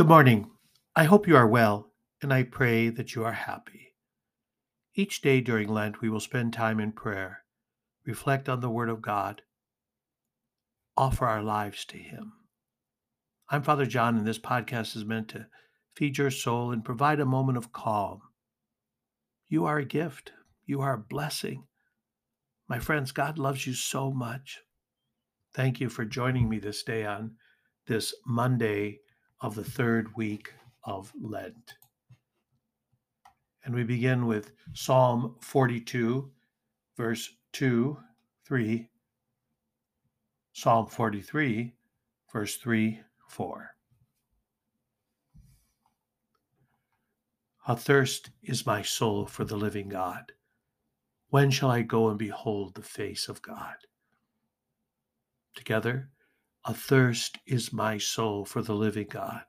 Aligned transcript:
Good 0.00 0.08
morning. 0.08 0.50
I 0.96 1.04
hope 1.04 1.28
you 1.28 1.36
are 1.36 1.46
well, 1.46 1.92
and 2.22 2.32
I 2.32 2.42
pray 2.44 2.88
that 2.88 3.14
you 3.14 3.22
are 3.22 3.32
happy. 3.32 3.96
Each 4.94 5.20
day 5.20 5.42
during 5.42 5.68
Lent, 5.68 6.00
we 6.00 6.08
will 6.08 6.20
spend 6.20 6.54
time 6.54 6.80
in 6.80 6.92
prayer, 6.92 7.44
reflect 8.06 8.48
on 8.48 8.62
the 8.62 8.70
Word 8.70 8.88
of 8.88 9.02
God, 9.02 9.42
offer 10.96 11.26
our 11.26 11.42
lives 11.42 11.84
to 11.84 11.98
Him. 11.98 12.32
I'm 13.50 13.62
Father 13.62 13.84
John, 13.84 14.16
and 14.16 14.26
this 14.26 14.38
podcast 14.38 14.96
is 14.96 15.04
meant 15.04 15.28
to 15.28 15.48
feed 15.94 16.16
your 16.16 16.30
soul 16.30 16.72
and 16.72 16.82
provide 16.82 17.20
a 17.20 17.26
moment 17.26 17.58
of 17.58 17.70
calm. 17.70 18.22
You 19.50 19.66
are 19.66 19.76
a 19.76 19.84
gift, 19.84 20.32
you 20.64 20.80
are 20.80 20.94
a 20.94 20.98
blessing. 20.98 21.64
My 22.66 22.78
friends, 22.78 23.12
God 23.12 23.36
loves 23.36 23.66
you 23.66 23.74
so 23.74 24.10
much. 24.10 24.60
Thank 25.52 25.78
you 25.78 25.90
for 25.90 26.06
joining 26.06 26.48
me 26.48 26.58
this 26.58 26.82
day 26.82 27.04
on 27.04 27.32
this 27.86 28.14
Monday 28.24 29.00
of 29.40 29.54
the 29.54 29.64
third 29.64 30.14
week 30.16 30.52
of 30.84 31.12
Lent. 31.20 31.74
And 33.64 33.74
we 33.74 33.84
begin 33.84 34.26
with 34.26 34.52
Psalm 34.72 35.36
42, 35.40 36.30
verse 36.96 37.30
2, 37.52 37.98
3, 38.44 38.88
Psalm 40.52 40.86
43, 40.86 41.74
verse 42.32 42.56
3, 42.56 43.00
4. 43.28 43.76
Athirst 47.68 48.30
is 48.42 48.66
my 48.66 48.82
soul 48.82 49.26
for 49.26 49.44
the 49.44 49.56
living 49.56 49.88
God. 49.88 50.32
When 51.28 51.50
shall 51.50 51.70
I 51.70 51.82
go 51.82 52.08
and 52.08 52.18
behold 52.18 52.74
the 52.74 52.82
face 52.82 53.28
of 53.28 53.42
God? 53.42 53.76
Together, 55.54 56.10
Athirst 56.66 57.38
is 57.46 57.72
my 57.72 57.96
soul 57.96 58.44
for 58.44 58.60
the 58.60 58.74
living 58.74 59.06
God. 59.08 59.44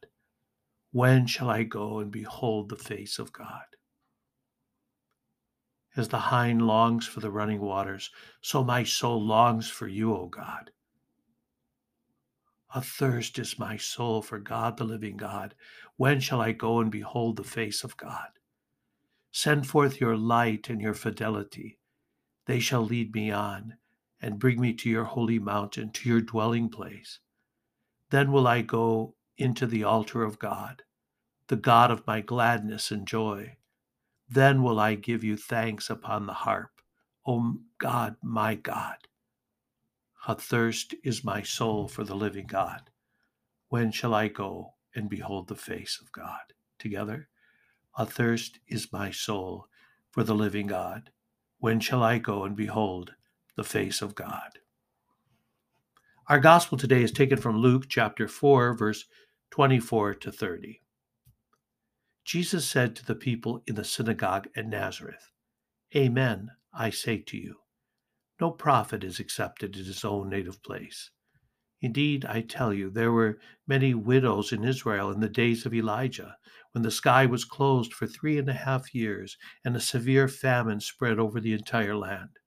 When 0.91 1.27
shall 1.27 1.49
I 1.49 1.63
go 1.63 1.99
and 1.99 2.09
behold 2.09 2.69
the 2.69 2.77
face 2.77 3.19
of 3.19 3.33
God? 3.33 3.65
As 5.97 6.07
the 6.07 6.19
hind 6.19 6.65
longs 6.65 7.05
for 7.05 7.19
the 7.19 7.29
running 7.29 7.59
waters, 7.59 8.11
so 8.39 8.63
my 8.63 8.83
soul 8.83 9.21
longs 9.21 9.69
for 9.69 9.87
you, 9.87 10.15
O 10.15 10.27
God. 10.27 10.71
Athirst 12.73 13.37
is 13.39 13.59
my 13.59 13.75
soul 13.75 14.21
for 14.21 14.39
God, 14.39 14.77
the 14.77 14.85
living 14.85 15.17
God. 15.17 15.53
When 15.97 16.21
shall 16.21 16.39
I 16.39 16.53
go 16.53 16.79
and 16.79 16.89
behold 16.89 17.35
the 17.35 17.43
face 17.43 17.83
of 17.83 17.97
God? 17.97 18.29
Send 19.33 19.67
forth 19.67 19.99
your 19.99 20.15
light 20.15 20.69
and 20.69 20.81
your 20.81 20.93
fidelity. 20.93 21.77
They 22.45 22.59
shall 22.59 22.85
lead 22.85 23.13
me 23.13 23.31
on 23.31 23.75
and 24.21 24.39
bring 24.39 24.61
me 24.61 24.73
to 24.73 24.89
your 24.89 25.05
holy 25.05 25.39
mountain, 25.39 25.91
to 25.91 26.07
your 26.07 26.21
dwelling 26.21 26.69
place. 26.69 27.19
Then 28.11 28.31
will 28.31 28.47
I 28.47 28.61
go 28.61 29.15
into 29.37 29.65
the 29.65 29.83
altar 29.83 30.23
of 30.23 30.37
God, 30.37 30.83
the 31.47 31.55
God 31.55 31.89
of 31.89 32.05
my 32.05 32.21
gladness 32.21 32.91
and 32.91 33.07
joy. 33.07 33.57
Then 34.29 34.61
will 34.63 34.79
I 34.79 34.95
give 34.95 35.23
you 35.23 35.35
thanks 35.35 35.89
upon 35.89 36.25
the 36.25 36.33
harp, 36.33 36.81
O 37.25 37.55
God, 37.79 38.15
my 38.21 38.55
God. 38.55 39.07
A 40.27 40.35
thirst 40.35 40.93
is 41.03 41.23
my 41.23 41.41
soul 41.41 41.87
for 41.87 42.03
the 42.03 42.15
living 42.15 42.45
God. 42.45 42.91
When 43.69 43.91
shall 43.91 44.13
I 44.13 44.27
go 44.27 44.75
and 44.93 45.09
behold 45.09 45.47
the 45.47 45.55
face 45.55 45.99
of 46.01 46.11
God? 46.11 46.53
Together, 46.77 47.29
a 47.97 48.05
thirst 48.05 48.59
is 48.67 48.93
my 48.93 49.11
soul 49.11 49.67
for 50.09 50.23
the 50.23 50.35
living 50.35 50.67
God. 50.67 51.09
When 51.57 51.79
shall 51.79 52.03
I 52.03 52.19
go 52.19 52.43
and 52.43 52.55
behold 52.55 53.15
the 53.55 53.63
face 53.63 54.01
of 54.01 54.15
God. 54.15 54.59
Our 56.27 56.39
gospel 56.39 56.77
today 56.77 57.03
is 57.03 57.11
taken 57.11 57.37
from 57.37 57.57
Luke 57.57 57.85
chapter 57.89 58.27
4, 58.27 58.75
verse 58.77 59.05
24 59.51 60.15
to 60.15 60.31
30. 60.31 60.81
Jesus 62.23 62.67
said 62.67 62.95
to 62.95 63.05
the 63.05 63.15
people 63.15 63.63
in 63.67 63.75
the 63.75 63.83
synagogue 63.83 64.47
at 64.55 64.67
Nazareth, 64.67 65.31
Amen, 65.95 66.51
I 66.73 66.89
say 66.89 67.17
to 67.17 67.37
you, 67.37 67.55
no 68.39 68.49
prophet 68.49 69.03
is 69.03 69.19
accepted 69.19 69.75
in 69.75 69.85
his 69.85 70.05
own 70.05 70.29
native 70.29 70.63
place. 70.63 71.11
Indeed, 71.81 72.25
I 72.25 72.41
tell 72.41 72.73
you, 72.73 72.89
there 72.89 73.11
were 73.11 73.39
many 73.67 73.93
widows 73.93 74.51
in 74.51 74.63
Israel 74.63 75.11
in 75.11 75.19
the 75.19 75.29
days 75.29 75.65
of 75.65 75.73
Elijah, 75.73 76.37
when 76.71 76.83
the 76.83 76.91
sky 76.91 77.25
was 77.25 77.43
closed 77.43 77.93
for 77.93 78.07
three 78.07 78.37
and 78.37 78.47
a 78.47 78.53
half 78.53 78.95
years 78.95 79.37
and 79.65 79.75
a 79.75 79.79
severe 79.79 80.27
famine 80.27 80.79
spread 80.79 81.19
over 81.19 81.39
the 81.39 81.53
entire 81.53 81.95
land. 81.95 82.37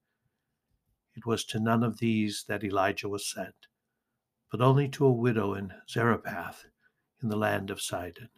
It 1.16 1.26
was 1.26 1.44
to 1.46 1.60
none 1.60 1.82
of 1.84 1.98
these 1.98 2.44
that 2.48 2.64
Elijah 2.64 3.08
was 3.08 3.30
sent, 3.30 3.68
but 4.50 4.60
only 4.60 4.88
to 4.88 5.06
a 5.06 5.12
widow 5.12 5.54
in 5.54 5.72
Zarephath 5.88 6.66
in 7.22 7.28
the 7.28 7.36
land 7.36 7.70
of 7.70 7.80
Sidon. 7.80 8.30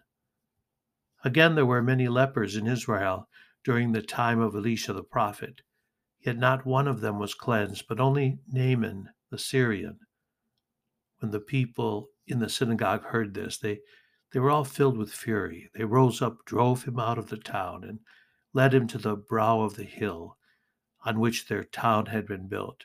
Again, 1.25 1.55
there 1.55 1.67
were 1.67 1.83
many 1.83 2.07
lepers 2.07 2.55
in 2.55 2.67
Israel 2.67 3.29
during 3.65 3.93
the 3.93 4.03
time 4.03 4.41
of 4.41 4.55
Elisha 4.55 4.93
the 4.93 5.03
prophet, 5.03 5.63
yet 6.21 6.37
not 6.37 6.67
one 6.67 6.87
of 6.87 7.01
them 7.01 7.19
was 7.19 7.35
cleansed, 7.35 7.87
but 7.89 7.99
only 7.99 8.39
Naaman 8.47 9.09
the 9.31 9.39
Syrian. 9.39 9.99
When 11.19 11.31
the 11.31 11.41
people 11.41 12.11
in 12.27 12.39
the 12.39 12.49
synagogue 12.49 13.05
heard 13.05 13.33
this, 13.33 13.59
they, 13.59 13.81
they 14.33 14.41
were 14.41 14.51
all 14.51 14.65
filled 14.65 14.99
with 14.99 15.13
fury. 15.13 15.71
They 15.75 15.85
rose 15.85 16.21
up, 16.21 16.45
drove 16.45 16.85
him 16.85 16.99
out 16.99 17.19
of 17.19 17.29
the 17.29 17.39
town, 17.39 17.85
and 17.85 18.01
led 18.53 18.75
him 18.75 18.87
to 18.89 18.99
the 18.99 19.17
brow 19.17 19.63
of 19.63 19.77
the 19.77 19.85
hill 19.85 20.37
on 21.06 21.21
which 21.21 21.47
their 21.47 21.62
town 21.62 22.06
had 22.06 22.27
been 22.27 22.49
built, 22.49 22.84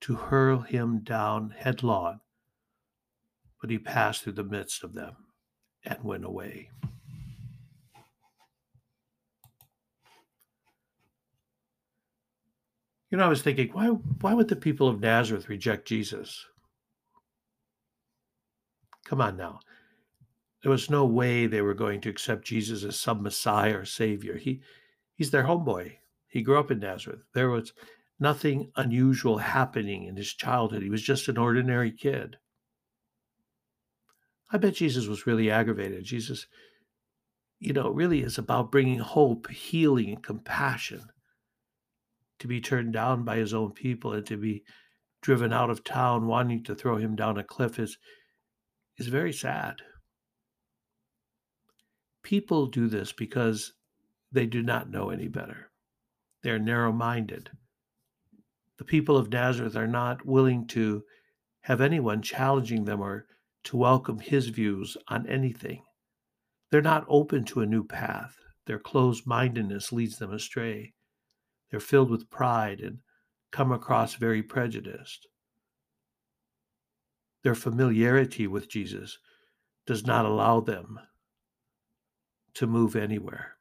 to 0.00 0.14
hurl 0.14 0.60
him 0.60 1.00
down 1.00 1.54
headlong. 1.56 2.18
But 3.60 3.68
he 3.68 3.78
passed 3.78 4.22
through 4.22 4.32
the 4.32 4.42
midst 4.42 4.82
of 4.82 4.94
them 4.94 5.14
and 5.84 6.02
went 6.02 6.24
away. 6.24 6.70
You 13.10 13.18
know, 13.18 13.24
I 13.24 13.28
was 13.28 13.42
thinking, 13.42 13.68
why, 13.72 13.88
why 13.88 14.32
would 14.32 14.48
the 14.48 14.56
people 14.56 14.88
of 14.88 15.00
Nazareth 15.00 15.50
reject 15.50 15.86
Jesus? 15.86 16.46
Come 19.04 19.20
on 19.20 19.36
now. 19.36 19.60
There 20.62 20.70
was 20.70 20.88
no 20.88 21.04
way 21.04 21.46
they 21.46 21.60
were 21.60 21.74
going 21.74 22.00
to 22.02 22.08
accept 22.08 22.46
Jesus 22.46 22.84
as 22.84 22.98
some 22.98 23.22
Messiah 23.22 23.78
or 23.78 23.84
Savior. 23.84 24.38
He, 24.38 24.62
he's 25.16 25.30
their 25.30 25.42
homeboy. 25.42 25.96
He 26.30 26.42
grew 26.42 26.58
up 26.58 26.70
in 26.70 26.78
Nazareth. 26.78 27.22
There 27.34 27.50
was 27.50 27.72
nothing 28.20 28.70
unusual 28.76 29.38
happening 29.38 30.04
in 30.04 30.16
his 30.16 30.32
childhood. 30.32 30.82
He 30.82 30.88
was 30.88 31.02
just 31.02 31.28
an 31.28 31.36
ordinary 31.36 31.90
kid. 31.90 32.36
I 34.52 34.58
bet 34.58 34.74
Jesus 34.74 35.06
was 35.06 35.26
really 35.26 35.50
aggravated. 35.50 36.04
Jesus, 36.04 36.46
you 37.58 37.72
know, 37.72 37.90
really 37.90 38.22
is 38.22 38.38
about 38.38 38.70
bringing 38.70 39.00
hope, 39.00 39.50
healing, 39.50 40.10
and 40.10 40.22
compassion. 40.22 41.02
To 42.38 42.48
be 42.48 42.60
turned 42.60 42.92
down 42.92 43.24
by 43.24 43.36
his 43.36 43.52
own 43.52 43.72
people 43.72 44.12
and 44.12 44.26
to 44.26 44.36
be 44.36 44.62
driven 45.22 45.52
out 45.52 45.68
of 45.68 45.84
town, 45.84 46.26
wanting 46.26 46.64
to 46.64 46.74
throw 46.74 46.96
him 46.96 47.16
down 47.16 47.38
a 47.38 47.44
cliff 47.44 47.78
is, 47.78 47.98
is 48.96 49.08
very 49.08 49.32
sad. 49.32 49.82
People 52.22 52.66
do 52.66 52.86
this 52.88 53.12
because 53.12 53.72
they 54.32 54.46
do 54.46 54.62
not 54.62 54.90
know 54.90 55.10
any 55.10 55.28
better. 55.28 55.69
They're 56.42 56.58
narrow 56.58 56.92
minded. 56.92 57.50
The 58.78 58.84
people 58.84 59.16
of 59.16 59.30
Nazareth 59.30 59.76
are 59.76 59.86
not 59.86 60.24
willing 60.24 60.66
to 60.68 61.04
have 61.62 61.80
anyone 61.80 62.22
challenging 62.22 62.84
them 62.84 63.00
or 63.00 63.26
to 63.64 63.76
welcome 63.76 64.20
his 64.20 64.48
views 64.48 64.96
on 65.08 65.26
anything. 65.26 65.84
They're 66.70 66.80
not 66.80 67.04
open 67.08 67.44
to 67.46 67.60
a 67.60 67.66
new 67.66 67.84
path. 67.84 68.36
Their 68.66 68.78
closed 68.78 69.26
mindedness 69.26 69.92
leads 69.92 70.18
them 70.18 70.32
astray. 70.32 70.94
They're 71.70 71.80
filled 71.80 72.10
with 72.10 72.30
pride 72.30 72.80
and 72.80 72.98
come 73.50 73.72
across 73.72 74.14
very 74.14 74.42
prejudiced. 74.42 75.26
Their 77.42 77.54
familiarity 77.54 78.46
with 78.46 78.68
Jesus 78.68 79.18
does 79.86 80.06
not 80.06 80.24
allow 80.24 80.60
them 80.60 81.00
to 82.54 82.66
move 82.66 82.96
anywhere. 82.96 83.56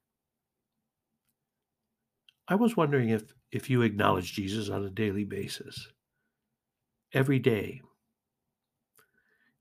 I 2.50 2.56
was 2.56 2.76
wondering 2.76 3.10
if, 3.10 3.24
if 3.52 3.70
you 3.70 3.84
acknowledge 3.84 4.34
Jesus 4.34 4.70
on 4.70 4.84
a 4.84 4.90
daily 4.90 5.24
basis, 5.24 5.88
every 7.14 7.40
day. 7.40 7.82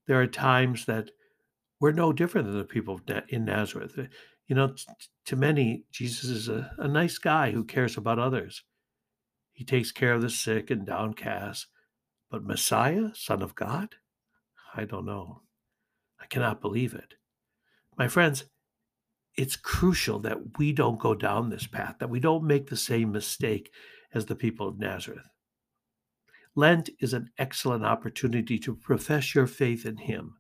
There 0.07 0.21
are 0.21 0.27
times 0.27 0.87
that 0.87 1.11
we're 1.81 1.93
no 1.93 2.13
different 2.13 2.49
than 2.49 2.59
the 2.59 2.65
people 2.65 3.01
in 3.29 3.45
Nazareth. 3.45 3.99
Uh, 3.99 4.05
you 4.47 4.57
know, 4.57 4.75
to 5.27 5.37
many, 5.37 5.85
Jesus 5.93 6.31
is 6.31 6.49
a, 6.49 6.73
a 6.79 6.89
nice 6.89 7.19
guy 7.19 7.51
who 7.51 7.63
cares 7.65 7.99
about 7.99 8.19
others. 8.19 8.65
He 9.53 9.65
takes 9.65 9.93
care 9.93 10.15
of 10.15 10.23
the 10.23 10.31
sick 10.31 10.71
and 10.71 10.87
downcast. 10.87 11.67
But 12.31 12.45
Messiah, 12.45 13.09
Son 13.15 13.43
of 13.43 13.55
God? 13.55 13.97
I 14.75 14.85
don't 14.85 15.07
know. 15.07 15.43
I 16.21 16.27
cannot 16.27 16.61
believe 16.63 16.95
it. 16.95 17.15
My 17.97 18.09
friends, 18.09 18.45
it's 19.39 19.55
crucial 19.55 20.19
that 20.19 20.59
we 20.59 20.73
don't 20.73 20.99
go 20.99 21.15
down 21.15 21.49
this 21.49 21.69
path, 21.69 21.95
that 22.01 22.11
we 22.11 22.19
don't 22.19 22.43
make 22.43 22.69
the 22.69 22.77
same 22.77 23.13
mistake 23.13 23.73
as 24.13 24.27
the 24.27 24.35
people 24.35 24.67
of 24.67 24.81
Nazareth. 24.81 25.29
Lent 26.57 26.91
is 26.99 27.15
an 27.15 27.31
excellent 27.39 27.85
opportunity 27.85 28.59
to 28.59 28.75
profess 28.75 29.37
your 29.37 29.47
faith 29.47 29.87
in 29.87 29.97
Him, 29.97 30.35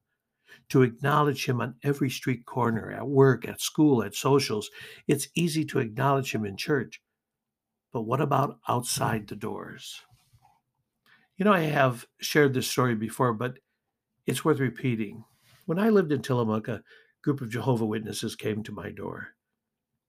to 0.71 0.83
acknowledge 0.83 1.47
Him 1.47 1.61
on 1.61 1.77
every 1.85 2.11
street 2.11 2.45
corner, 2.45 2.91
at 2.91 3.07
work, 3.07 3.47
at 3.47 3.61
school, 3.61 4.03
at 4.03 4.17
socials. 4.17 4.69
It's 5.07 5.29
easy 5.37 5.65
to 5.67 5.79
acknowledge 5.79 6.35
Him 6.35 6.45
in 6.45 6.57
church. 6.57 7.01
But 7.93 8.03
what 8.03 8.21
about 8.21 8.59
outside 8.67 9.29
the 9.29 9.37
doors? 9.37 10.01
You 11.37 11.45
know, 11.45 11.53
I 11.53 11.61
have 11.61 12.05
shared 12.21 12.53
this 12.53 12.67
story 12.67 12.97
before, 12.97 13.33
but 13.33 13.61
it's 14.27 14.45
worth 14.45 14.59
repeating. 14.59 15.23
When 15.67 15.79
I 15.79 15.91
lived 15.91 16.11
in 16.11 16.21
Tillamook, 16.21 16.67
a 16.67 16.83
group 17.23 17.41
of 17.41 17.51
Jehovah 17.51 17.87
Witnesses 17.87 18.37
came 18.37 18.63
to 18.63 18.73
my 18.73 18.91
door. 18.91 19.29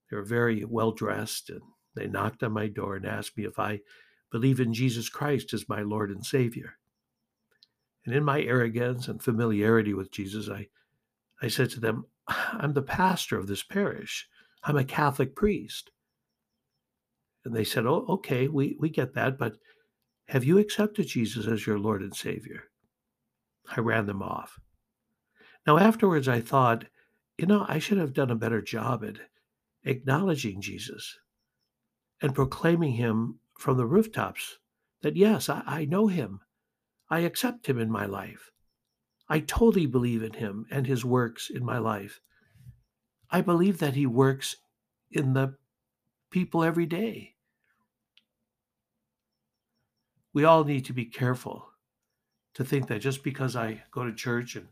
They 0.09 0.17
were 0.17 0.23
very 0.23 0.65
well 0.65 0.91
dressed 0.91 1.49
and 1.49 1.61
they 1.95 2.07
knocked 2.07 2.43
on 2.43 2.53
my 2.53 2.67
door 2.67 2.95
and 2.95 3.05
asked 3.05 3.37
me 3.37 3.45
if 3.45 3.59
I 3.59 3.81
believe 4.31 4.59
in 4.59 4.73
Jesus 4.73 5.09
Christ 5.09 5.53
as 5.53 5.69
my 5.69 5.81
Lord 5.81 6.11
and 6.11 6.25
Savior. 6.25 6.77
And 8.05 8.15
in 8.15 8.23
my 8.23 8.41
arrogance 8.41 9.07
and 9.07 9.21
familiarity 9.21 9.93
with 9.93 10.11
Jesus, 10.11 10.49
I, 10.49 10.67
I 11.41 11.47
said 11.47 11.69
to 11.71 11.79
them, 11.79 12.05
ah, 12.27 12.57
I'm 12.59 12.73
the 12.73 12.81
pastor 12.81 13.37
of 13.37 13.47
this 13.47 13.63
parish. 13.63 14.27
I'm 14.63 14.77
a 14.77 14.83
Catholic 14.83 15.35
priest. 15.35 15.91
And 17.45 17.55
they 17.55 17.63
said, 17.63 17.85
Oh, 17.85 18.05
okay, 18.09 18.47
we, 18.47 18.75
we 18.79 18.89
get 18.89 19.13
that, 19.13 19.37
but 19.37 19.57
have 20.27 20.43
you 20.43 20.57
accepted 20.57 21.07
Jesus 21.07 21.47
as 21.47 21.65
your 21.65 21.79
Lord 21.79 22.01
and 22.01 22.15
Savior? 22.15 22.65
I 23.75 23.79
ran 23.79 24.05
them 24.05 24.21
off. 24.21 24.59
Now, 25.65 25.77
afterwards, 25.77 26.27
I 26.27 26.41
thought, 26.41 26.85
you 27.39 27.45
know, 27.45 27.65
I 27.69 27.79
should 27.79 27.99
have 27.99 28.13
done 28.13 28.29
a 28.29 28.35
better 28.35 28.61
job 28.61 29.01
at 29.05 29.15
acknowledging 29.85 30.59
Jesus 30.59 31.17
and 32.21 32.35
proclaiming 32.35 32.93
him 32.93 33.39
from 33.57 33.77
the 33.77 33.85
rooftops 33.85 34.57
that, 35.03 35.15
yes, 35.15 35.47
I, 35.47 35.63
I 35.65 35.85
know 35.85 36.07
him. 36.07 36.41
I 37.09 37.19
accept 37.19 37.67
him 37.67 37.79
in 37.79 37.89
my 37.89 38.05
life. 38.05 38.51
I 39.29 39.39
totally 39.39 39.85
believe 39.85 40.21
in 40.21 40.33
him 40.33 40.65
and 40.69 40.85
his 40.85 41.05
works 41.05 41.49
in 41.49 41.63
my 41.63 41.77
life. 41.77 42.19
I 43.31 43.39
believe 43.39 43.77
that 43.77 43.93
he 43.93 44.05
works 44.05 44.57
in 45.09 45.33
the 45.33 45.55
people 46.31 46.61
every 46.61 46.85
day. 46.85 47.35
We 50.33 50.43
all 50.43 50.65
need 50.65 50.83
to 50.85 50.93
be 50.93 51.05
careful 51.05 51.69
to 52.55 52.65
think 52.65 52.87
that 52.87 52.99
just 52.99 53.23
because 53.23 53.55
I 53.55 53.83
go 53.91 54.03
to 54.03 54.13
church 54.13 54.57
and 54.57 54.67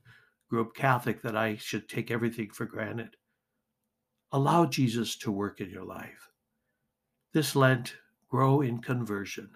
grew 0.50 0.62
up 0.62 0.76
Catholic 0.76 1.22
that 1.22 1.36
I 1.36 1.58
should 1.58 1.90
take 1.90 2.10
everything 2.10 2.50
for 2.52 2.66
granted. 2.66 3.16
Allow 4.32 4.66
Jesus 4.66 5.16
to 5.18 5.32
work 5.32 5.62
in 5.62 5.70
your 5.70 5.84
life. 5.84 6.30
This 7.34 7.56
Lent, 7.56 7.96
grow 8.30 8.62
in 8.62 8.80
conversion. 8.80 9.52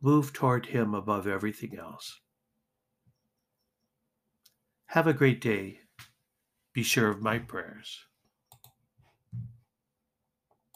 Move 0.00 0.32
toward 0.32 0.66
Him 0.66 0.94
above 0.94 1.26
everything 1.26 1.78
else. 1.78 2.20
Have 4.86 5.06
a 5.06 5.12
great 5.12 5.40
day. 5.40 5.80
Be 6.72 6.82
sure 6.82 7.08
of 7.08 7.22
my 7.22 7.38
prayers. 7.38 8.04